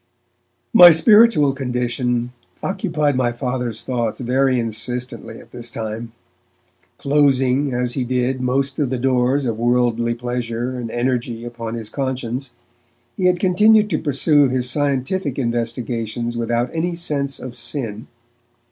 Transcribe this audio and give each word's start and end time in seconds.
My 0.73 0.89
spiritual 0.89 1.51
condition 1.53 2.31
occupied 2.63 3.15
my 3.15 3.31
Father's 3.31 3.83
thoughts 3.83 4.19
very 4.19 4.57
insistently 4.57 5.37
at 5.39 5.51
this 5.51 5.69
time. 5.69 6.11
Closing, 6.97 7.71
as 7.71 7.93
he 7.93 8.03
did, 8.03 8.41
most 8.41 8.79
of 8.79 8.89
the 8.89 8.97
doors 8.97 9.45
of 9.45 9.59
worldly 9.59 10.15
pleasure 10.15 10.71
and 10.71 10.89
energy 10.89 11.45
upon 11.45 11.75
his 11.75 11.89
conscience, 11.89 12.49
he 13.15 13.25
had 13.25 13.39
continued 13.39 13.91
to 13.91 13.99
pursue 14.01 14.47
his 14.47 14.67
scientific 14.67 15.37
investigations 15.37 16.35
without 16.35 16.71
any 16.73 16.95
sense 16.95 17.37
of 17.39 17.55
sin. 17.55 18.07